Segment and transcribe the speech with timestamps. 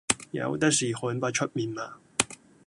[0.31, 1.93] 有的是看不出面貌，